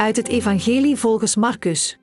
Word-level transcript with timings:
uit 0.00 0.16
het 0.16 0.28
Evangelie 0.28 0.96
volgens 0.96 1.36
Marcus. 1.36 1.98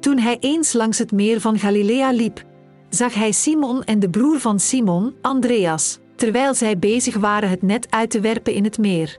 Toen 0.00 0.18
hij 0.18 0.36
eens 0.40 0.72
langs 0.72 0.98
het 0.98 1.12
meer 1.12 1.40
van 1.40 1.58
Galilea 1.58 2.12
liep, 2.12 2.44
zag 2.88 3.14
hij 3.14 3.32
Simon 3.32 3.84
en 3.84 3.98
de 3.98 4.10
broer 4.10 4.40
van 4.40 4.60
Simon, 4.60 5.14
Andreas, 5.20 5.98
terwijl 6.16 6.54
zij 6.54 6.78
bezig 6.78 7.16
waren 7.16 7.48
het 7.48 7.62
net 7.62 7.90
uit 7.90 8.10
te 8.10 8.20
werpen 8.20 8.54
in 8.54 8.64
het 8.64 8.78
meer. 8.78 9.18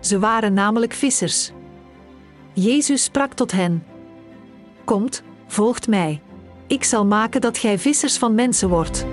Ze 0.00 0.18
waren 0.18 0.52
namelijk 0.52 0.92
vissers. 0.92 1.50
Jezus 2.52 3.04
sprak 3.04 3.32
tot 3.32 3.52
hen: 3.52 3.84
Komt, 4.84 5.22
volgt 5.46 5.88
mij. 5.88 6.22
Ik 6.66 6.84
zal 6.84 7.06
maken 7.06 7.40
dat 7.40 7.58
gij 7.58 7.78
vissers 7.78 8.18
van 8.18 8.34
mensen 8.34 8.68
wordt. 8.68 9.06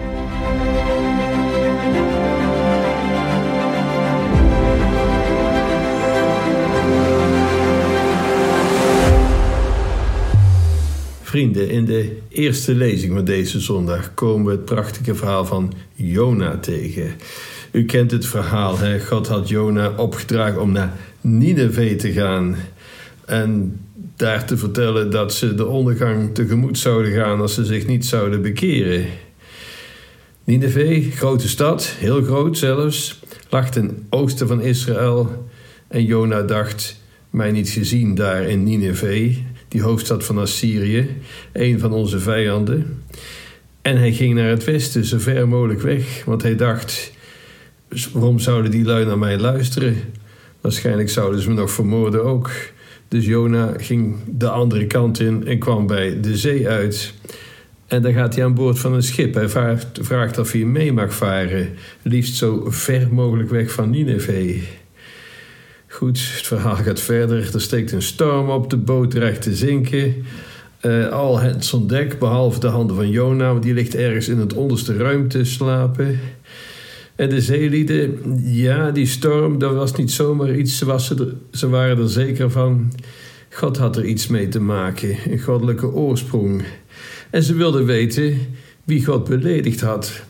Vrienden, 11.31 11.70
in 11.70 11.85
de 11.85 12.17
eerste 12.30 12.76
lezing 12.76 13.13
van 13.13 13.26
deze 13.26 13.59
zondag 13.59 14.13
komen 14.13 14.45
we 14.45 14.52
het 14.52 14.66
prachtige 14.66 15.16
verhaal 15.16 15.45
van 15.45 15.73
Jona 15.94 16.57
tegen. 16.57 17.12
U 17.71 17.85
kent 17.85 18.12
het 18.12 18.26
verhaal, 18.26 18.77
hè? 18.77 18.99
God 18.99 19.27
had 19.27 19.49
Jona 19.49 19.94
opgedragen 19.98 20.62
om 20.62 20.71
naar 20.71 20.94
Nineveh 21.21 21.98
te 21.98 22.12
gaan 22.12 22.55
en 23.26 23.80
daar 24.16 24.45
te 24.45 24.57
vertellen 24.57 25.12
dat 25.12 25.34
ze 25.34 25.55
de 25.55 25.66
ondergang 25.66 26.34
tegemoet 26.34 26.77
zouden 26.77 27.12
gaan 27.12 27.41
als 27.41 27.54
ze 27.54 27.66
zich 27.66 27.88
niet 27.88 28.05
zouden 28.05 28.41
bekeren. 28.41 29.05
Nineveh, 30.43 31.12
grote 31.12 31.48
stad, 31.48 31.95
heel 31.98 32.23
groot 32.23 32.57
zelfs, 32.57 33.20
lag 33.49 33.70
ten 33.70 34.05
oosten 34.09 34.48
van 34.48 34.62
Israël 34.62 35.48
en 35.87 36.05
Jona 36.05 36.41
dacht 36.41 36.99
mij 37.29 37.52
niet 37.52 37.70
gezien 37.70 38.15
daar 38.15 38.43
in 38.43 38.63
Nineveh 38.63 39.37
die 39.72 39.82
hoofdstad 39.82 40.24
van 40.24 40.38
Assyrië, 40.38 41.10
een 41.54 41.80
van 41.80 41.91
onze 41.91 42.20
vijanden. 42.20 43.04
En 43.82 43.98
hij 43.98 44.14
ging 44.14 44.34
naar 44.34 44.50
het 44.50 44.64
westen, 44.64 45.05
zo 45.05 45.18
ver 45.18 45.48
mogelijk 45.48 45.82
weg, 45.82 46.24
want 46.26 46.41
hij 46.41 46.55
dacht: 46.55 47.12
waarom 48.14 48.40
zouden 48.40 48.72
die 48.72 48.86
lui 48.86 49.05
naar 49.05 49.18
mij 49.18 49.38
luisteren? 49.38 49.98
Waarschijnlijk 50.62 51.10
zouden 51.10 51.42
ze 51.42 51.49
me 51.49 51.55
nog 51.55 51.72
vermoorden 51.72 52.24
ook. 52.24 52.52
Dus 53.08 53.26
Jona 53.26 53.74
ging 53.77 54.16
de 54.27 54.49
andere 54.49 54.88
kant 54.88 55.20
in 55.20 55.48
en 55.48 55.60
kwam 55.60 55.88
bij 55.88 56.20
de 56.22 56.38
zee 56.38 56.68
uit. 56.68 57.14
En 57.88 58.02
dan 58.02 58.14
gaat 58.14 58.36
hij 58.36 58.44
aan 58.44 58.54
boord 58.54 58.80
van 58.80 58.94
een 58.94 59.04
schip. 59.04 59.34
Hij 59.34 59.49
vraagt, 59.49 59.88
vraagt 60.02 60.38
of 60.38 60.52
hij 60.52 60.64
mee 60.64 60.94
mag 60.94 61.14
varen, 61.14 61.70
liefst 62.02 62.36
zo 62.36 62.66
ver 62.68 63.14
mogelijk 63.14 63.49
weg 63.49 63.72
van 63.72 63.90
Nineveh. 63.90 64.81
Goed, 66.02 66.19
het 66.35 66.47
verhaal 66.47 66.75
gaat 66.75 67.00
verder. 67.02 67.50
Er 67.53 67.62
steekt 67.62 67.91
een 67.91 68.02
storm 68.02 68.50
op, 68.50 68.69
de 68.69 68.78
boot 68.78 69.12
dreigt 69.12 69.41
te 69.41 69.56
zinken. 69.56 70.16
Uh, 70.81 71.09
al 71.09 71.40
het 71.40 71.74
dek, 71.85 72.19
behalve 72.19 72.59
de 72.59 72.68
handen 72.68 72.96
van 72.96 73.09
Jona, 73.09 73.53
die 73.53 73.74
ligt 73.74 73.96
ergens 73.96 74.28
in 74.28 74.38
het 74.38 74.53
onderste 74.53 74.97
ruimte 74.97 75.38
te 75.38 75.44
slapen. 75.44 76.19
En 77.16 77.30
de 77.30 77.41
zeelieden, 77.41 78.19
ja, 78.44 78.91
die 78.91 79.06
storm, 79.06 79.59
dat 79.59 79.74
was 79.74 79.96
niet 79.96 80.12
zomaar 80.12 80.56
iets. 80.56 80.78
Ze, 80.78 81.35
ze 81.52 81.69
waren 81.69 81.97
er 81.97 82.09
zeker 82.09 82.52
van. 82.52 82.94
God 83.50 83.78
had 83.78 83.97
er 83.97 84.06
iets 84.06 84.28
mee 84.28 84.47
te 84.47 84.62
maken, 84.62 85.18
een 85.30 85.40
goddelijke 85.40 85.91
oorsprong. 85.91 86.63
En 87.30 87.44
ze 87.44 87.56
wilden 87.56 87.86
weten 87.86 88.38
wie 88.84 89.06
God 89.06 89.30
beledigd 89.30 89.81
had. 89.81 90.24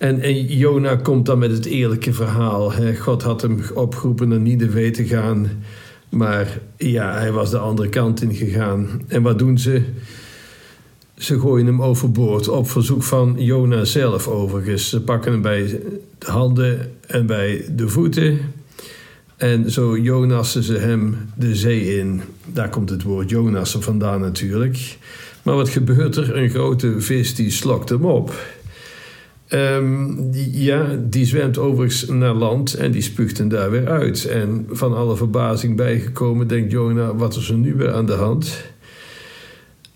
En, 0.00 0.20
en 0.20 0.44
Jona 0.44 0.96
komt 0.96 1.26
dan 1.26 1.38
met 1.38 1.50
het 1.50 1.64
eerlijke 1.64 2.12
verhaal. 2.12 2.72
God 2.98 3.22
had 3.22 3.42
hem 3.42 3.60
opgeroepen 3.74 4.28
naar 4.28 4.40
Nineveh 4.40 4.92
te 4.92 5.06
gaan. 5.06 5.50
Maar 6.08 6.58
ja, 6.76 7.18
hij 7.18 7.32
was 7.32 7.50
de 7.50 7.58
andere 7.58 7.88
kant 7.88 8.22
in 8.22 8.34
gegaan. 8.34 9.02
En 9.06 9.22
wat 9.22 9.38
doen 9.38 9.58
ze? 9.58 9.82
Ze 11.14 11.40
gooien 11.40 11.66
hem 11.66 11.82
overboord 11.82 12.48
op 12.48 12.70
verzoek 12.70 13.02
van 13.02 13.34
Jona 13.38 13.84
zelf 13.84 14.28
overigens. 14.28 14.88
Ze 14.88 15.00
pakken 15.00 15.32
hem 15.32 15.42
bij 15.42 15.80
de 16.18 16.30
handen 16.30 16.92
en 17.06 17.26
bij 17.26 17.64
de 17.76 17.88
voeten. 17.88 18.38
En 19.36 19.70
zo 19.70 19.98
Jonassen 19.98 20.62
ze 20.62 20.76
hem 20.76 21.16
de 21.34 21.54
zee 21.54 21.98
in. 21.98 22.20
Daar 22.46 22.68
komt 22.68 22.90
het 22.90 23.02
woord 23.02 23.30
Jonassen 23.30 23.82
vandaan 23.82 24.20
natuurlijk. 24.20 24.98
Maar 25.42 25.54
wat 25.54 25.68
gebeurt 25.68 26.16
er? 26.16 26.36
Een 26.36 26.50
grote 26.50 27.00
vis 27.00 27.34
die 27.34 27.50
slokt 27.50 27.88
hem 27.88 28.04
op. 28.04 28.34
Um, 29.52 30.30
die, 30.30 30.62
ja, 30.62 30.98
die 31.08 31.24
zwemt 31.24 31.58
overigens 31.58 32.06
naar 32.06 32.34
land 32.34 32.74
en 32.74 32.90
die 32.90 33.02
spuugt 33.02 33.38
hem 33.38 33.48
daar 33.48 33.70
weer 33.70 33.88
uit. 33.88 34.24
En 34.24 34.66
van 34.70 34.94
alle 34.94 35.16
verbazing 35.16 35.76
bijgekomen 35.76 36.46
denkt 36.46 36.72
Jona, 36.72 37.14
wat 37.14 37.36
is 37.36 37.48
er 37.48 37.56
nu 37.56 37.74
weer 37.74 37.92
aan 37.92 38.06
de 38.06 38.12
hand? 38.12 38.64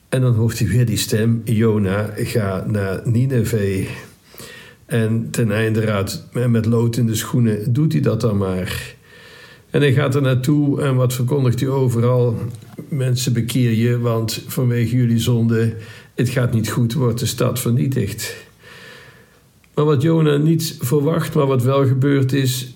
En 0.08 0.20
dan 0.20 0.34
hoort 0.34 0.58
hij 0.58 0.68
weer 0.68 0.86
die 0.86 0.96
stem, 0.96 1.40
Jona, 1.44 2.10
ga 2.16 2.64
naar 2.68 3.00
Nineveh. 3.04 3.88
En 4.86 5.30
ten 5.30 5.52
einde 5.52 5.80
raad, 5.80 6.28
met 6.48 6.66
lood 6.66 6.96
in 6.96 7.06
de 7.06 7.14
schoenen, 7.14 7.72
doet 7.72 7.92
hij 7.92 8.02
dat 8.02 8.20
dan 8.20 8.36
maar. 8.36 8.94
En 9.70 9.80
hij 9.80 9.92
gaat 9.92 10.14
er 10.14 10.22
naartoe 10.22 10.82
en 10.82 10.94
wat 10.94 11.14
verkondigt 11.14 11.60
hij 11.60 11.68
overal? 11.68 12.38
Mensen 12.88 13.32
bekeer 13.32 13.72
je, 13.72 13.98
want 13.98 14.44
vanwege 14.46 14.96
jullie 14.96 15.18
zonde, 15.18 15.74
het 16.14 16.28
gaat 16.28 16.52
niet 16.52 16.70
goed, 16.70 16.92
wordt 16.92 17.18
de 17.18 17.26
stad 17.26 17.60
vernietigd. 17.60 18.36
Maar 19.74 19.84
wat 19.84 20.02
Jona 20.02 20.36
niet 20.36 20.76
verwacht, 20.80 21.34
maar 21.34 21.46
wat 21.46 21.62
wel 21.62 21.86
gebeurd 21.86 22.32
is, 22.32 22.74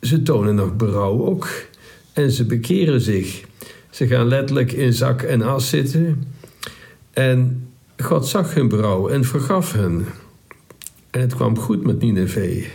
ze 0.00 0.22
tonen 0.22 0.54
nog 0.54 0.76
berouw 0.76 1.26
ook. 1.26 1.48
En 2.12 2.30
ze 2.30 2.44
bekeren 2.44 3.00
zich. 3.00 3.44
Ze 3.90 4.06
gaan 4.06 4.28
letterlijk 4.28 4.72
in 4.72 4.92
zak 4.92 5.22
en 5.22 5.42
as 5.42 5.68
zitten. 5.68 6.24
En 7.12 7.68
God 7.96 8.26
zag 8.26 8.54
hun 8.54 8.68
berouw 8.68 9.08
en 9.08 9.24
vergaf 9.24 9.72
hen. 9.72 10.06
En 11.10 11.20
het 11.20 11.34
kwam 11.34 11.58
goed 11.58 11.86
met 11.86 12.00
Nineveh. 12.00 12.66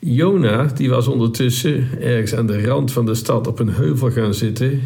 Jona, 0.00 0.64
die 0.64 0.90
was 0.90 1.08
ondertussen 1.08 1.88
ergens 2.00 2.34
aan 2.34 2.46
de 2.46 2.66
rand 2.66 2.92
van 2.92 3.06
de 3.06 3.14
stad 3.14 3.46
op 3.46 3.58
een 3.58 3.68
heuvel 3.68 4.10
gaan 4.10 4.34
zitten, 4.34 4.80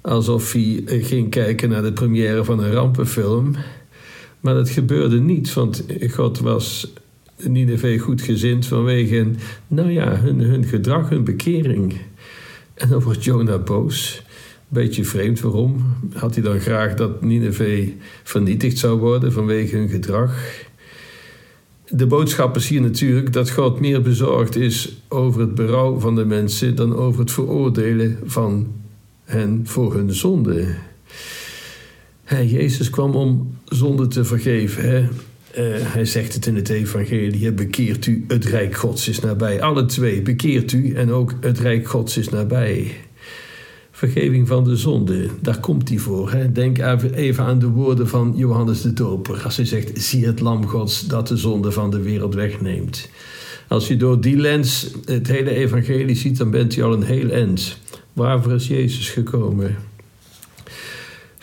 alsof 0.00 0.52
hij 0.52 0.82
ging 0.86 1.30
kijken 1.30 1.68
naar 1.68 1.82
de 1.82 1.92
première 1.92 2.44
van 2.44 2.62
een 2.62 2.72
rampenfilm. 2.72 3.54
Maar 4.46 4.54
dat 4.54 4.68
gebeurde 4.68 5.20
niet, 5.20 5.52
want 5.52 5.84
God 6.10 6.38
was 6.38 6.92
Nineveh 7.36 8.00
goedgezind 8.00 8.66
vanwege 8.66 9.26
nou 9.66 9.90
ja, 9.90 10.16
hun, 10.16 10.40
hun 10.40 10.64
gedrag, 10.64 11.08
hun 11.08 11.24
bekering. 11.24 11.96
En 12.74 12.88
dan 12.88 13.02
wordt 13.02 13.24
Jona 13.24 13.58
boos. 13.58 14.22
Beetje 14.68 15.04
vreemd, 15.04 15.40
waarom? 15.40 15.84
Had 16.12 16.34
hij 16.34 16.42
dan 16.42 16.60
graag 16.60 16.94
dat 16.94 17.22
Nineveh 17.22 17.88
vernietigd 18.22 18.78
zou 18.78 18.98
worden 18.98 19.32
vanwege 19.32 19.76
hun 19.76 19.88
gedrag? 19.88 20.64
De 21.88 22.06
boodschap 22.06 22.56
is 22.56 22.68
hier 22.68 22.80
natuurlijk 22.80 23.32
dat 23.32 23.50
God 23.50 23.80
meer 23.80 24.02
bezorgd 24.02 24.56
is 24.56 25.02
over 25.08 25.40
het 25.40 25.54
berouw 25.54 25.98
van 25.98 26.14
de 26.14 26.24
mensen 26.24 26.76
dan 26.76 26.96
over 26.96 27.20
het 27.20 27.30
veroordelen 27.30 28.18
van 28.24 28.72
hen 29.24 29.60
voor 29.64 29.94
hun 29.94 30.14
zonde. 30.14 30.74
Jezus 32.28 32.90
kwam 32.90 33.14
om 33.14 33.55
zonde 33.68 34.06
te 34.06 34.24
vergeven. 34.24 34.82
Hè? 34.82 34.98
Uh, 34.98 35.64
hij 35.80 36.04
zegt 36.04 36.34
het 36.34 36.46
in 36.46 36.56
het 36.56 36.68
evangelie, 36.68 37.52
bekeert 37.52 38.06
u, 38.06 38.24
het 38.28 38.44
rijk 38.44 38.76
gods 38.76 39.08
is 39.08 39.20
nabij. 39.20 39.62
Alle 39.62 39.86
twee, 39.86 40.22
bekeert 40.22 40.72
u 40.72 40.94
en 40.94 41.10
ook 41.10 41.34
het 41.40 41.58
rijk 41.58 41.88
gods 41.88 42.16
is 42.16 42.28
nabij. 42.28 42.94
Vergeving 43.90 44.48
van 44.48 44.64
de 44.64 44.76
zonde, 44.76 45.28
daar 45.40 45.60
komt 45.60 45.88
hij 45.88 45.98
voor. 45.98 46.30
Hè? 46.30 46.52
Denk 46.52 46.78
even 47.14 47.44
aan 47.44 47.58
de 47.58 47.68
woorden 47.68 48.08
van 48.08 48.32
Johannes 48.36 48.82
de 48.82 48.92
Doper. 48.92 49.42
Als 49.44 49.56
hij 49.56 49.64
zegt, 49.64 50.02
zie 50.02 50.26
het 50.26 50.40
lam 50.40 50.66
gods 50.66 51.06
dat 51.06 51.28
de 51.28 51.36
zonde 51.36 51.72
van 51.72 51.90
de 51.90 52.02
wereld 52.02 52.34
wegneemt. 52.34 53.08
Als 53.68 53.88
je 53.88 53.96
door 53.96 54.20
die 54.20 54.36
lens 54.36 54.90
het 55.04 55.26
hele 55.26 55.50
evangelie 55.50 56.16
ziet, 56.16 56.38
dan 56.38 56.50
bent 56.50 56.76
u 56.76 56.82
al 56.82 56.92
een 56.92 57.02
heel 57.02 57.30
eind. 57.30 57.78
Waarvoor 58.12 58.52
is 58.54 58.66
Jezus 58.66 59.10
gekomen? 59.10 59.76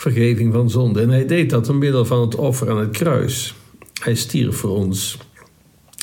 Vergeving 0.03 0.53
van 0.53 0.69
zonde. 0.69 1.01
En 1.01 1.09
hij 1.09 1.25
deed 1.25 1.49
dat 1.49 1.65
door 1.65 1.75
middel 1.75 2.05
van 2.05 2.21
het 2.21 2.35
offer 2.35 2.69
aan 2.69 2.79
het 2.79 2.97
kruis. 2.97 3.55
Hij 4.01 4.15
stierf 4.15 4.55
voor 4.55 4.75
ons. 4.75 5.17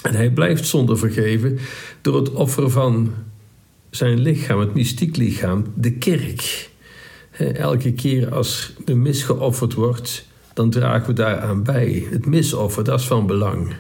En 0.02 0.14
hij 0.14 0.30
blijft 0.30 0.66
zonde 0.66 0.96
vergeven 0.96 1.58
door 2.00 2.16
het 2.16 2.32
offer 2.32 2.70
van 2.70 3.14
zijn 3.90 4.20
lichaam, 4.20 4.60
het 4.60 4.74
mystiek 4.74 5.16
lichaam, 5.16 5.64
de 5.74 5.92
kerk. 5.92 6.70
Elke 7.52 7.92
keer 7.92 8.34
als 8.34 8.72
de 8.84 8.94
mis 8.94 9.22
geofferd 9.22 9.74
wordt, 9.74 10.26
dan 10.54 10.70
dragen 10.70 11.06
we 11.06 11.12
daaraan 11.12 11.62
bij. 11.62 12.06
Het 12.10 12.26
misoffer, 12.26 12.84
dat 12.84 13.00
is 13.00 13.06
van 13.06 13.26
belang. 13.26 13.74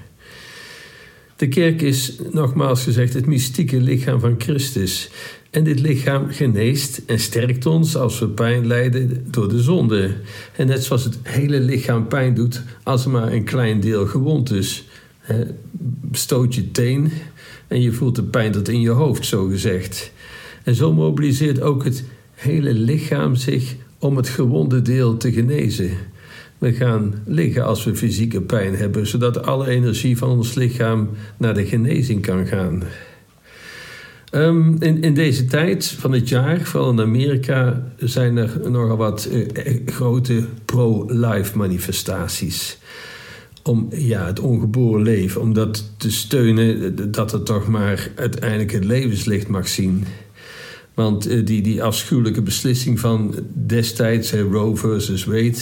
De 1.36 1.48
kerk 1.48 1.82
is, 1.82 2.16
nogmaals 2.30 2.82
gezegd, 2.82 3.14
het 3.14 3.26
mystieke 3.26 3.80
lichaam 3.80 4.20
van 4.20 4.34
Christus. 4.38 5.10
En 5.50 5.64
dit 5.64 5.80
lichaam 5.80 6.28
geneest 6.28 7.02
en 7.06 7.20
sterkt 7.20 7.66
ons 7.66 7.96
als 7.96 8.18
we 8.18 8.28
pijn 8.28 8.66
lijden 8.66 9.26
door 9.30 9.48
de 9.48 9.62
zonde. 9.62 10.14
En 10.56 10.66
net 10.66 10.84
zoals 10.84 11.04
het 11.04 11.18
hele 11.22 11.60
lichaam 11.60 12.06
pijn 12.08 12.34
doet 12.34 12.62
als 12.82 13.04
er 13.04 13.10
maar 13.10 13.32
een 13.32 13.44
klein 13.44 13.80
deel 13.80 14.06
gewond 14.06 14.52
is. 14.52 14.84
Stoot 16.12 16.54
je 16.54 16.70
teen 16.70 17.12
en 17.68 17.80
je 17.80 17.92
voelt 17.92 18.16
de 18.16 18.22
pijn 18.22 18.52
tot 18.52 18.68
in 18.68 18.80
je 18.80 18.90
hoofd, 18.90 19.26
zo 19.26 19.46
gezegd. 19.46 20.12
En 20.62 20.74
zo 20.74 20.92
mobiliseert 20.92 21.60
ook 21.60 21.84
het 21.84 22.04
hele 22.34 22.74
lichaam 22.74 23.34
zich 23.34 23.74
om 23.98 24.16
het 24.16 24.28
gewonde 24.28 24.82
deel 24.82 25.16
te 25.16 25.32
genezen. 25.32 25.90
We 26.58 26.72
gaan 26.72 27.14
liggen 27.26 27.64
als 27.64 27.84
we 27.84 27.96
fysieke 27.96 28.40
pijn 28.40 28.74
hebben, 28.76 29.06
zodat 29.06 29.42
alle 29.42 29.68
energie 29.68 30.16
van 30.16 30.28
ons 30.28 30.54
lichaam 30.54 31.08
naar 31.36 31.54
de 31.54 31.66
genezing 31.66 32.22
kan 32.22 32.46
gaan. 32.46 32.82
Um, 34.32 34.76
in, 34.82 35.02
in 35.02 35.14
deze 35.14 35.44
tijd 35.44 35.86
van 35.86 36.12
het 36.12 36.28
jaar, 36.28 36.60
vooral 36.60 36.90
in 36.90 37.00
Amerika, 37.00 37.82
zijn 37.98 38.36
er 38.36 38.70
nogal 38.70 38.96
wat 38.96 39.28
uh, 39.32 39.46
grote 39.86 40.44
pro-life 40.64 41.58
manifestaties. 41.58 42.78
Om 43.62 43.88
ja, 43.90 44.26
het 44.26 44.40
ongeboren 44.40 45.02
leven, 45.02 45.40
om 45.40 45.52
dat 45.52 45.90
te 45.96 46.10
steunen, 46.10 46.94
dat 47.12 47.32
het 47.32 47.46
toch 47.46 47.68
maar 47.68 48.10
uiteindelijk 48.14 48.72
het 48.72 48.84
levenslicht 48.84 49.48
mag 49.48 49.68
zien. 49.68 50.04
Want 50.94 51.46
die, 51.46 51.62
die 51.62 51.82
afschuwelijke 51.82 52.42
beslissing 52.42 53.00
van 53.00 53.34
destijds, 53.52 54.34
uh, 54.34 54.40
Roe 54.40 54.76
versus 54.76 55.24
Wade, 55.24 55.58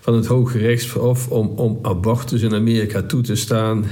van 0.00 0.14
het 0.14 0.26
Hoge 0.26 0.58
Rechtshof 0.58 1.28
om, 1.28 1.46
om 1.46 1.78
abortus 1.82 2.42
in 2.42 2.54
Amerika 2.54 3.02
toe 3.02 3.22
te 3.22 3.34
staan 3.34 3.84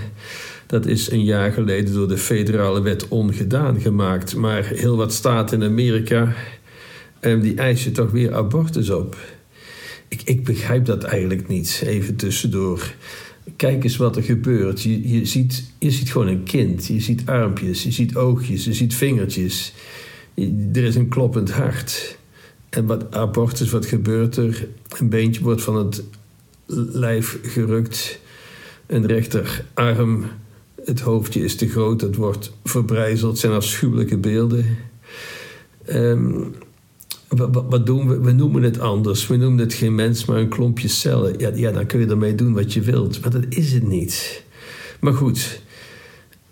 dat 0.67 0.87
is 0.87 1.11
een 1.11 1.25
jaar 1.25 1.53
geleden 1.53 1.95
door 1.95 2.09
de 2.09 2.19
federale 2.19 2.83
wet 2.83 3.09
ongedaan 3.09 3.81
gemaakt. 3.81 4.37
Maar 4.37 4.65
heel 4.65 4.97
wat 4.97 5.13
staten 5.13 5.63
in 5.63 5.69
Amerika, 5.69 6.35
um, 7.21 7.41
die 7.41 7.55
eisen 7.55 7.93
toch 7.93 8.11
weer 8.11 8.35
abortus 8.35 8.91
op. 8.91 9.17
Ik, 10.09 10.23
ik 10.25 10.45
begrijp 10.45 10.85
dat 10.85 11.05
eigenlijk 11.05 11.49
niet, 11.49 11.83
even 11.87 12.17
tussendoor. 12.17 12.95
Kijk 13.57 13.85
eens 13.85 13.97
wat 13.97 14.17
er 14.17 14.23
gebeurt. 14.23 14.83
Je, 14.83 15.09
je, 15.09 15.25
ziet, 15.25 15.71
je 15.79 15.91
ziet 15.91 16.13
gewoon 16.13 16.27
een 16.27 16.43
kind. 16.43 16.87
Je 16.87 17.01
ziet 17.01 17.27
armpjes, 17.27 17.83
je 17.83 17.91
ziet 17.91 18.17
oogjes, 18.17 18.65
je 18.65 18.75
ziet 18.75 18.95
vingertjes. 18.95 19.73
er 20.73 20.85
is 20.85 20.95
een 20.95 21.09
kloppend 21.09 21.51
hart. 21.51 22.19
En 22.69 22.87
wat 22.87 23.15
abortus, 23.15 23.71
wat 23.71 23.87
gebeurt 23.87 24.37
er? 24.37 24.69
Een 24.99 25.09
beentje 25.09 25.43
wordt 25.43 25.63
van 25.63 25.77
het 25.77 26.03
lijf 26.93 27.39
gerukt. 27.43 28.21
Een 28.87 29.07
rechterarm 29.07 30.25
het 30.87 31.01
hoofdje 31.01 31.45
is 31.45 31.57
te 31.57 31.69
groot, 31.69 32.01
het 32.01 32.17
wordt 32.17 32.53
verbrijzeld, 32.65 33.31
het 33.31 33.41
zijn 33.41 33.53
afschuwelijke 33.53 34.19
beelden. 34.19 34.67
Um, 35.89 36.55
wat, 37.29 37.87
doen 37.87 38.09
we? 38.09 38.21
We 38.21 38.33
noemen 38.33 38.63
het 38.63 38.81
anders. 38.81 39.27
We 39.27 39.37
noemen 39.37 39.59
het 39.59 39.75
geen 39.75 39.95
mens, 39.95 40.25
maar 40.25 40.39
een 40.39 40.49
klompje 40.49 40.89
cellen. 40.89 41.39
Ja, 41.39 41.51
ja, 41.55 41.71
dan 41.71 41.87
kun 41.87 42.01
je 42.01 42.07
ermee 42.07 42.35
doen 42.35 42.53
wat 42.53 42.73
je 42.73 42.81
wilt, 42.81 43.21
maar 43.21 43.31
dat 43.31 43.45
is 43.49 43.73
het 43.73 43.89
niet. 43.89 44.45
Maar 45.01 45.15
goed, 45.15 45.61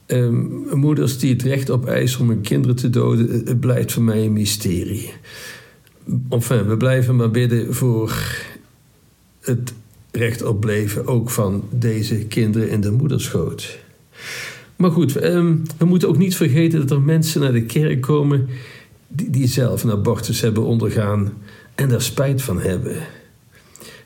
um, 0.07 0.67
moeders 0.73 1.19
die 1.19 1.33
het 1.33 1.43
recht 1.43 1.71
op 1.71 1.87
eisen 1.87 2.21
om 2.21 2.29
hun 2.29 2.41
kinderen 2.41 2.77
te 2.77 2.91
doden, 2.91 3.31
het 3.31 3.61
blijft 3.61 3.93
voor 3.93 4.03
mij 4.03 4.25
een 4.25 4.33
mysterie. 4.33 5.13
Enfin, 6.29 6.67
we 6.67 6.77
blijven 6.77 7.17
maar 7.17 7.31
bidden 7.31 7.75
voor 7.75 8.17
het 9.41 9.73
recht 10.11 10.43
op 10.43 10.65
leven, 10.65 11.07
ook 11.07 11.31
van 11.31 11.65
deze 11.71 12.17
kinderen 12.17 12.71
in 12.71 12.81
de 12.81 12.91
moederschoot. 12.91 13.79
Maar 14.77 14.91
goed, 14.91 15.17
ehm, 15.17 15.57
we 15.79 15.85
moeten 15.85 16.09
ook 16.09 16.19
niet 16.19 16.37
vergeten 16.37 16.81
dat 16.81 16.91
er 16.91 17.01
mensen 17.01 17.41
naar 17.41 17.53
de 17.53 17.65
kerk 17.65 18.01
komen 18.01 18.49
die, 19.09 19.47
zelf 19.47 19.85
een 19.85 19.91
abortus 19.91 20.41
hebben 20.41 20.65
ondergaan 20.65 21.33
en 21.75 21.89
daar 21.89 22.03
spijt 22.03 22.43
van 22.43 22.61
hebben. 22.61 22.97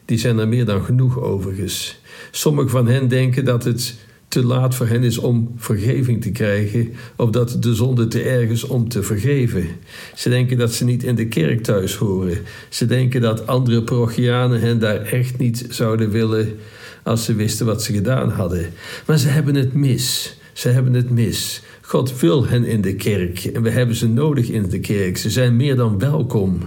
Die 0.05 0.19
zijn 0.19 0.39
er 0.39 0.49
meer 0.49 0.65
dan 0.65 0.83
genoeg 0.83 1.21
overigens. 1.21 2.01
Sommigen 2.31 2.71
van 2.71 2.87
hen 2.87 3.09
denken 3.09 3.45
dat 3.45 3.65
het 3.65 3.97
te 4.29 4.45
laat 4.45 4.75
voor 4.75 4.87
hen 4.87 5.03
is 5.03 5.19
om 5.19 5.53
vergeving 5.57 6.23
te 6.23 6.31
krijgen, 6.31 6.93
of 7.17 7.31
dat 7.31 7.57
de 7.63 7.75
zonde 7.75 8.09
te 8.09 8.23
erg 8.23 8.51
is 8.51 8.65
om 8.65 8.89
te 8.89 9.03
vergeven. 9.03 9.67
Ze 10.15 10.29
denken 10.29 10.59
dat 10.59 10.73
ze 10.73 10.85
niet 10.85 11.03
in 11.03 11.15
de 11.15 11.27
kerk 11.27 11.63
thuis 11.63 11.95
horen. 11.95 12.39
Ze 12.69 12.87
denken 12.87 13.21
dat 13.21 13.47
andere 13.47 13.83
parochianen 13.83 14.61
hen 14.61 14.79
daar 14.79 15.01
echt 15.03 15.39
niet 15.39 15.67
zouden 15.69 16.11
willen 16.11 16.59
als 17.09 17.25
ze 17.25 17.35
wisten 17.35 17.67
wat 17.67 17.83
ze 17.83 17.93
gedaan 17.93 18.31
hadden. 18.31 18.67
Maar 19.07 19.19
ze 19.19 19.29
hebben 19.29 19.55
het 19.55 19.73
mis. 19.73 20.37
Ze 20.53 20.69
hebben 20.69 20.95
het 20.95 21.11
mis. 21.11 21.63
God 21.81 22.21
wil 22.21 22.47
hen 22.47 22.65
in 22.65 22.81
de 22.81 22.95
kerk 22.95 23.45
en 23.45 23.63
we 23.63 23.71
hebben 23.71 23.97
ze 23.97 24.09
nodig 24.09 24.49
in 24.49 24.69
de 24.69 24.81
kerk. 24.81 25.17
Ze 25.17 25.31
zijn 25.31 25.57
meer 25.57 25.77
dan 25.77 25.99
welkom. 25.99 26.61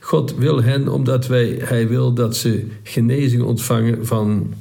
God 0.00 0.34
wil 0.36 0.62
hen 0.62 0.88
omdat 0.88 1.26
wij, 1.26 1.58
Hij 1.60 1.88
wil 1.88 2.12
dat 2.12 2.36
ze 2.36 2.66
genezing 2.82 3.42
ontvangen 3.42 4.06
van 4.06 4.54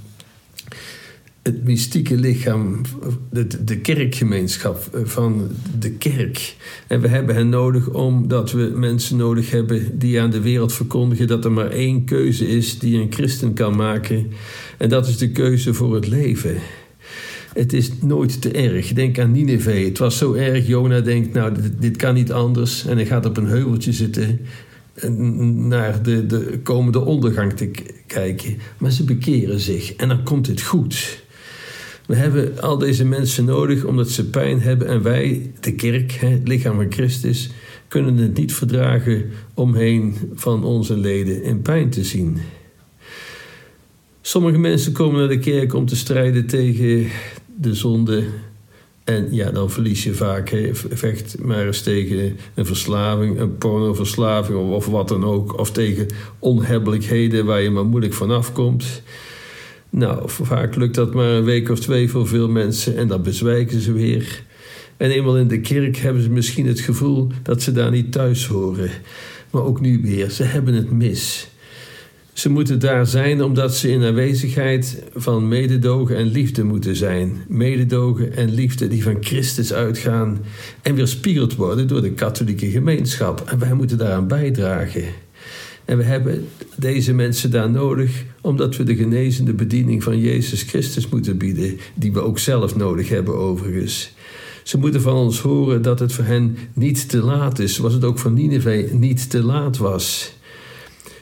het 1.50 1.64
mystieke 1.64 2.16
lichaam, 2.16 2.82
de, 3.30 3.48
de 3.64 3.78
kerkgemeenschap 3.78 5.02
van 5.04 5.48
de 5.80 5.92
kerk. 5.92 6.56
En 6.88 7.02
we 7.02 7.08
hebben 7.08 7.36
hen 7.36 7.50
nodig 7.50 7.90
omdat 7.90 8.52
we 8.52 8.72
mensen 8.76 9.18
nodig 9.18 9.52
hebben 9.52 10.00
die 10.00 10.22
aan 10.22 10.32
de 10.32 10.42
wereld 10.42 10.74
verkondigen 10.74 11.28
dat 11.28 11.46
er 11.46 11.52
maar 11.52 11.72
één 11.72 12.06
keuze 12.06 12.48
is 12.48 12.80
die 12.80 13.00
een 13.00 13.12
christen 13.12 13.54
kan 13.54 13.76
maken. 13.76 14.28
En 14.78 14.90
dat 14.90 15.08
is 15.08 15.18
de 15.18 15.32
keuze 15.32 15.74
voor 15.74 15.96
het 15.96 16.08
leven. 16.08 16.56
Het 17.54 17.74
is 17.74 17.92
nooit 18.02 18.42
te 18.42 18.52
erg. 18.52 18.94
Denk 18.94 19.20
aan 19.20 19.32
Nineveh. 19.32 19.86
Het 19.86 19.98
was 19.98 20.18
zo 20.18 20.34
erg. 20.34 20.68
Jona 20.68 21.00
denkt, 21.00 21.34
nou, 21.34 21.54
dit, 21.54 21.82
dit 21.82 21.98
kan 21.98 22.14
niet 22.14 22.32
anders. 22.32 22.86
En 22.86 22.96
hij 22.96 23.06
gaat 23.06 23.26
op 23.26 23.38
een 23.38 23.48
heuveltje 23.48 23.94
zitten 23.94 24.40
naar 25.68 26.04
de, 26.04 26.26
de 26.26 26.60
komende 26.64 27.00
ondergang 27.00 27.54
te 27.54 27.72
kijken. 28.08 28.58
Maar 28.78 28.92
ze 28.92 29.04
bekeren 29.04 29.60
zich 29.60 29.96
en 29.96 30.08
dan 30.08 30.24
komt 30.24 30.48
het 30.48 30.62
goed. 30.62 31.28
We 32.10 32.16
hebben 32.16 32.62
al 32.62 32.78
deze 32.78 33.06
mensen 33.06 33.46
nodig 33.46 33.84
omdat 33.84 34.10
ze 34.10 34.30
pijn 34.30 34.62
hebben 34.62 34.88
en 34.88 35.02
wij, 35.02 35.52
de 35.60 35.74
kerk, 35.76 36.12
het 36.12 36.48
lichaam 36.48 36.76
van 36.76 36.92
Christus, 36.92 37.50
kunnen 37.88 38.18
het 38.18 38.38
niet 38.38 38.54
verdragen 38.54 39.30
omheen 39.54 40.16
van 40.34 40.64
onze 40.64 40.98
leden 40.98 41.44
in 41.44 41.62
pijn 41.62 41.90
te 41.90 42.04
zien. 42.04 42.38
Sommige 44.22 44.58
mensen 44.58 44.92
komen 44.92 45.20
naar 45.20 45.28
de 45.28 45.40
kerk 45.40 45.74
om 45.74 45.86
te 45.86 45.96
strijden 45.96 46.48
tegen 46.48 47.08
de 47.56 47.74
zonde. 47.74 48.24
En 49.04 49.28
ja, 49.32 49.52
dan 49.52 49.72
verlies 49.72 50.04
je 50.04 50.14
vaak. 50.14 50.70
Vecht 50.74 51.40
maar 51.40 51.66
eens 51.66 51.82
tegen 51.82 52.38
een 52.54 52.66
verslaving, 52.66 53.40
een 53.40 53.58
pornoverslaving 53.58 54.60
of, 54.60 54.70
of 54.70 54.86
wat 54.86 55.08
dan 55.08 55.24
ook. 55.24 55.60
Of 55.60 55.72
tegen 55.72 56.08
onhebbelijkheden 56.40 57.46
waar 57.46 57.62
je 57.62 57.70
maar 57.70 57.86
moeilijk 57.86 58.14
vanaf 58.14 58.54
komt. 58.54 59.02
Nou, 59.90 60.24
vaak 60.26 60.76
lukt 60.76 60.96
dat 60.96 61.14
maar 61.14 61.30
een 61.30 61.44
week 61.44 61.70
of 61.70 61.80
twee 61.80 62.10
voor 62.10 62.28
veel 62.28 62.50
mensen 62.50 62.98
en 62.98 63.08
dan 63.08 63.22
bezwijken 63.22 63.82
ze 63.82 63.92
weer. 63.92 64.44
En 64.98 65.12
eenmaal 65.12 65.38
in 65.38 65.48
de 65.48 65.62
kerk 65.62 65.98
hebben 65.98 66.24
ze 66.24 66.30
misschien 66.30 66.68
het 66.68 66.80
gevoel 66.80 67.28
dat 67.44 67.62
ze 67.62 67.72
daar 67.72 67.92
niet 67.92 68.12
thuis 68.12 68.48
horen. 68.48 68.90
Maar 69.52 69.64
ook 69.64 69.82
nu 69.82 70.02
weer, 70.02 70.30
ze 70.30 70.44
hebben 70.44 70.74
het 70.74 70.92
mis. 70.92 71.50
Ze 72.34 72.50
moeten 72.50 72.80
daar 72.80 73.08
zijn 73.08 73.44
omdat 73.44 73.76
ze 73.76 73.92
in 73.92 74.04
aanwezigheid 74.04 75.04
van 75.16 75.48
mededogen 75.48 76.16
en 76.16 76.28
liefde 76.28 76.64
moeten 76.64 76.96
zijn. 76.96 77.38
Mededogen 77.48 78.36
en 78.36 78.54
liefde 78.54 78.88
die 78.88 79.04
van 79.04 79.18
Christus 79.20 79.74
uitgaan 79.74 80.40
en 80.82 80.96
weerspiegeld 80.96 81.56
worden 81.56 81.88
door 81.88 82.02
de 82.02 82.12
katholieke 82.12 82.70
gemeenschap. 82.70 83.44
En 83.46 83.60
wij 83.60 83.74
moeten 83.74 83.98
daaraan 83.98 84.28
bijdragen. 84.28 85.04
En 85.90 85.98
we 85.98 86.04
hebben 86.04 86.48
deze 86.76 87.14
mensen 87.14 87.52
daar 87.52 87.70
nodig 87.70 88.24
omdat 88.42 88.76
we 88.76 88.84
de 88.84 88.96
genezende 88.96 89.54
bediening 89.54 90.04
van 90.04 90.20
Jezus 90.20 90.64
Christus 90.64 91.10
moeten 91.10 91.38
bieden, 91.38 91.80
die 91.94 92.12
we 92.12 92.20
ook 92.20 92.40
zelf 92.40 92.76
nodig 92.76 93.10
hebben 93.10 93.38
overigens. 93.38 94.14
Ze 94.64 94.78
moeten 94.78 95.02
van 95.02 95.16
ons 95.16 95.40
horen 95.40 95.82
dat 95.82 96.00
het 96.00 96.14
voor 96.14 96.24
hen 96.24 96.58
niet 96.74 97.10
te 97.10 97.18
laat 97.18 97.60
is, 97.60 97.76
zoals 97.76 97.94
het 97.94 98.04
ook 98.04 98.20
voor 98.20 98.32
Nineveh 98.32 98.92
niet 98.92 99.30
te 99.30 99.44
laat 99.44 99.78
was. 99.78 100.34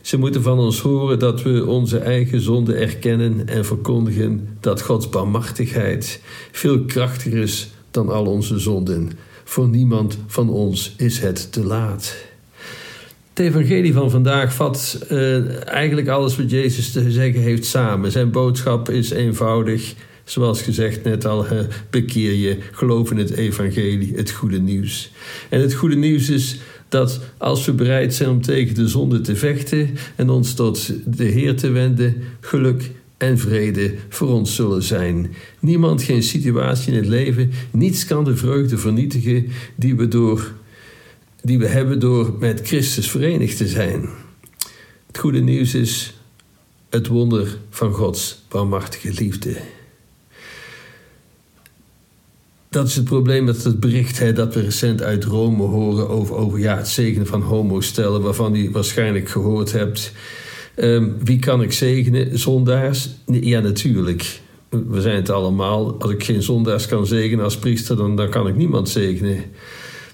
Ze 0.01 0.17
moeten 0.17 0.41
van 0.41 0.59
ons 0.59 0.79
horen 0.81 1.19
dat 1.19 1.43
we 1.43 1.65
onze 1.65 1.97
eigen 1.97 2.41
zonde 2.41 2.73
erkennen 2.73 3.47
en 3.47 3.65
verkondigen 3.65 4.57
dat 4.59 4.81
Gods 4.81 5.09
barmachtigheid 5.09 6.21
veel 6.51 6.85
krachtiger 6.85 7.41
is 7.41 7.71
dan 7.91 8.09
al 8.09 8.25
onze 8.25 8.59
zonden. 8.59 9.09
Voor 9.43 9.67
niemand 9.67 10.17
van 10.25 10.49
ons 10.49 10.93
is 10.97 11.19
het 11.19 11.51
te 11.51 11.63
laat. 11.63 12.26
Het 13.37 13.45
evangelie 13.45 13.93
van 13.93 14.11
vandaag 14.11 14.53
vat 14.53 15.05
uh, 15.11 15.65
eigenlijk 15.67 16.07
alles 16.07 16.37
wat 16.37 16.51
Jezus 16.51 16.91
te 16.91 17.11
zeggen 17.11 17.41
heeft 17.41 17.65
samen. 17.65 18.11
Zijn 18.11 18.31
boodschap 18.31 18.89
is 18.89 19.09
eenvoudig. 19.09 19.93
Zoals 20.23 20.61
gezegd 20.61 21.03
net 21.03 21.25
al, 21.25 21.45
bekeer 21.89 22.33
je, 22.33 22.57
geloof 22.71 23.11
in 23.11 23.17
het 23.17 23.31
evangelie, 23.31 24.15
het 24.15 24.31
goede 24.31 24.59
nieuws. 24.59 25.11
En 25.49 25.61
het 25.61 25.73
goede 25.73 25.95
nieuws 25.95 26.29
is 26.29 26.59
dat 26.89 27.19
als 27.37 27.65
we 27.65 27.73
bereid 27.73 28.13
zijn 28.13 28.29
om 28.29 28.41
tegen 28.41 28.75
de 28.75 28.87
zonde 28.87 29.21
te 29.21 29.35
vechten 29.35 29.89
en 30.15 30.29
ons 30.29 30.53
tot 30.53 30.93
de 31.05 31.25
Heer 31.25 31.55
te 31.55 31.69
wenden, 31.69 32.15
geluk 32.39 32.91
en 33.17 33.37
vrede 33.37 33.93
voor 34.09 34.27
ons 34.27 34.55
zullen 34.55 34.83
zijn. 34.83 35.33
Niemand, 35.59 36.03
geen 36.03 36.23
situatie 36.23 36.91
in 36.91 36.97
het 36.97 37.07
leven, 37.07 37.51
niets 37.71 38.05
kan 38.05 38.23
de 38.23 38.35
vreugde 38.35 38.77
vernietigen 38.77 39.47
die 39.75 39.95
we, 39.95 40.07
door, 40.07 40.51
die 41.41 41.59
we 41.59 41.67
hebben 41.67 41.99
door 41.99 42.35
met 42.39 42.61
Christus 42.63 43.09
verenigd 43.09 43.57
te 43.57 43.67
zijn. 43.67 44.09
Het 45.07 45.17
goede 45.17 45.39
nieuws 45.39 45.73
is 45.73 46.13
het 46.89 47.07
wonder 47.07 47.57
van 47.69 47.93
Gods 47.93 48.43
barmhartige 48.49 49.13
liefde. 49.13 49.55
Dat 52.69 52.87
is 52.87 52.95
het 52.95 53.05
probleem 53.05 53.43
met 53.43 53.63
het 53.63 53.79
bericht 53.79 54.19
hè, 54.19 54.33
dat 54.33 54.53
we 54.53 54.61
recent 54.61 55.01
uit 55.01 55.23
Rome 55.23 55.63
horen 55.63 56.09
over, 56.09 56.35
over 56.35 56.59
ja, 56.59 56.77
het 56.77 56.87
zegenen 56.87 57.27
van 57.27 57.41
homostellen, 57.41 58.21
waarvan 58.21 58.55
u 58.55 58.71
waarschijnlijk 58.71 59.29
gehoord 59.29 59.71
hebt. 59.71 60.11
Ehm, 60.75 61.09
wie 61.23 61.39
kan 61.39 61.61
ik 61.61 61.73
zegenen? 61.73 62.39
Zondaars? 62.39 63.09
Ja, 63.25 63.59
natuurlijk. 63.59 64.39
We 64.69 65.01
zijn 65.01 65.15
het 65.15 65.29
allemaal. 65.29 65.99
Als 65.99 66.11
ik 66.11 66.23
geen 66.23 66.43
zondaars 66.43 66.85
kan 66.85 67.05
zegenen 67.05 67.43
als 67.43 67.57
priester, 67.57 67.95
dan, 67.95 68.15
dan 68.15 68.29
kan 68.29 68.47
ik 68.47 68.55
niemand 68.55 68.89
zegenen. 68.89 69.43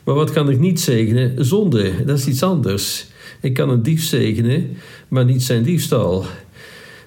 Maar 0.04 0.16
wat 0.16 0.32
kan 0.32 0.50
ik 0.50 0.60
niet 0.60 0.80
zegenen? 0.80 1.46
Zonde. 1.46 2.06
Dat 2.06 2.18
is 2.18 2.28
iets 2.28 2.44
anders. 2.44 3.08
Ik 3.42 3.54
kan 3.54 3.70
een 3.70 3.84
dief 3.84 4.04
zegenen, 4.04 4.78
maar 5.08 5.26
niet 5.26 5.44
zijn 5.44 5.64
diefstal. 5.64 6.26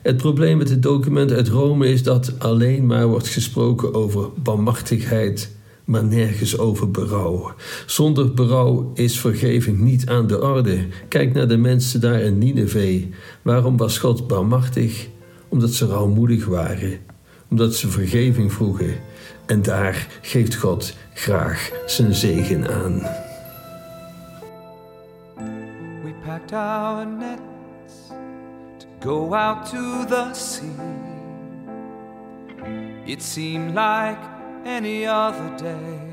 Het 0.03 0.17
probleem 0.17 0.59
met 0.59 0.69
het 0.69 0.83
document 0.83 1.33
uit 1.33 1.49
Rome 1.49 1.88
is 1.88 2.03
dat 2.03 2.33
alleen 2.38 2.87
maar 2.87 3.07
wordt 3.07 3.29
gesproken 3.29 3.95
over 3.95 4.29
barmhartigheid, 4.43 5.50
maar 5.85 6.05
nergens 6.05 6.59
over 6.59 6.91
berouw. 6.91 7.55
Zonder 7.87 8.35
berouw 8.35 8.91
is 8.95 9.21
vergeving 9.21 9.79
niet 9.79 10.09
aan 10.09 10.26
de 10.26 10.43
orde. 10.43 10.87
Kijk 11.09 11.35
naar 11.35 11.49
de 11.49 11.57
mensen 11.57 12.00
daar 12.00 12.21
in 12.21 12.38
Nineveh. 12.38 13.05
Waarom 13.43 13.76
was 13.76 13.99
God 13.99 14.26
barmhartig? 14.26 15.09
Omdat 15.49 15.71
ze 15.71 15.87
rouwmoedig 15.87 16.45
waren, 16.47 16.99
omdat 17.50 17.75
ze 17.75 17.88
vergeving 17.88 18.53
vroegen. 18.53 18.95
En 19.47 19.62
daar 19.62 20.19
geeft 20.23 20.55
God 20.55 20.95
graag 21.17 21.71
zijn 21.87 22.15
zegen 22.15 22.69
aan. 22.75 23.01
We 26.03 26.15
packed 26.25 26.53
our 26.53 27.07
nets 27.07 28.13
to 28.79 28.87
go 29.01 29.35
out 29.35 29.67
to 29.71 30.05
the 30.05 30.35
sea. 30.35 30.71
It 33.05 33.23
seemed 33.23 33.75
like 33.75 34.19
any 34.65 35.07
other 35.07 35.57
day. 35.57 36.05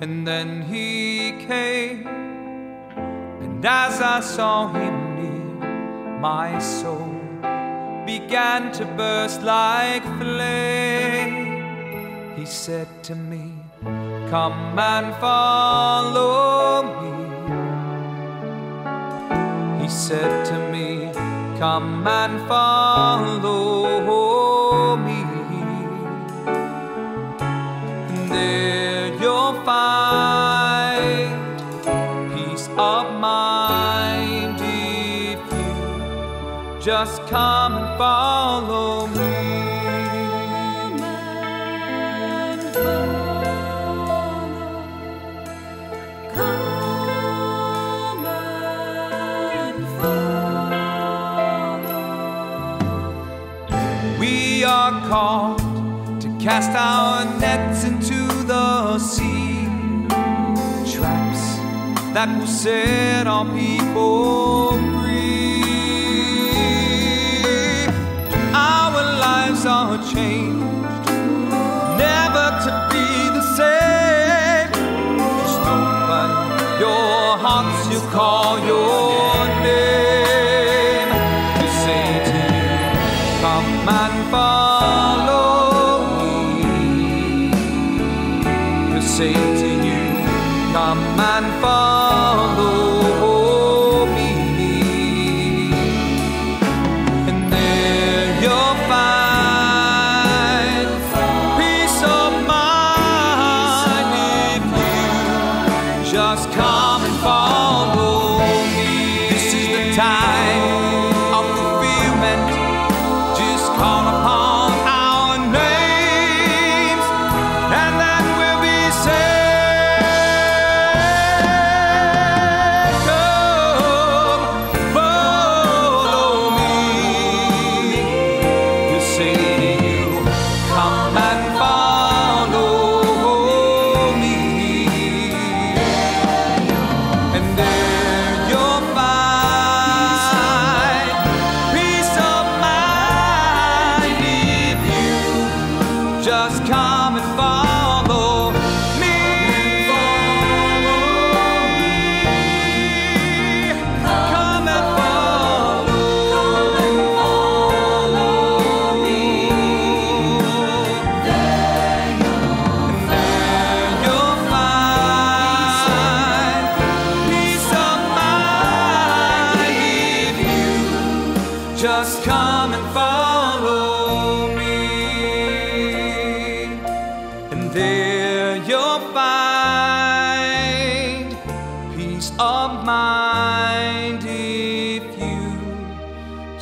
And 0.00 0.26
then 0.26 0.62
he 0.62 1.32
came, 1.48 2.06
and 3.40 3.64
as 3.64 4.00
I 4.00 4.20
saw 4.20 4.68
him 4.68 5.14
near, 5.14 6.20
my 6.20 6.60
soul 6.60 7.13
began 8.18 8.70
to 8.70 8.84
burst 8.98 9.42
like 9.42 10.04
flame. 10.20 11.34
He 12.36 12.46
said 12.46 12.88
to 13.08 13.14
me, 13.16 13.44
Come 14.32 14.78
and 14.78 15.08
follow 15.24 16.82
me. 17.00 17.14
He 19.82 19.88
said 19.88 20.32
to 20.50 20.56
me, 20.72 20.88
Come 21.58 22.06
and 22.06 22.34
follow 22.48 23.73
just 37.00 37.26
come 37.26 37.72
and 37.72 37.98
follow 37.98 39.08
me. 39.08 39.34
We 54.20 54.62
are 54.62 54.92
called 55.08 56.20
to 56.20 56.28
cast 56.38 56.70
our 56.76 57.24
nets 57.40 57.82
into 57.82 58.20
the 58.44 59.00
sea. 59.00 59.66
Traps 60.92 61.42
that 62.14 62.28
will 62.38 62.46
set 62.46 63.26
our 63.26 63.44
people 63.46 64.93
call 78.14 78.64
your 78.64 79.03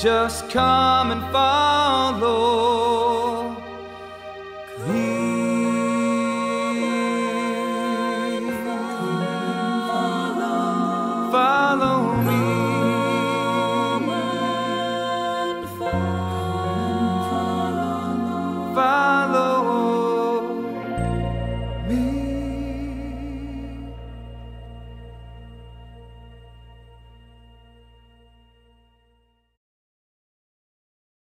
just 0.02 0.50
come. 0.50 0.91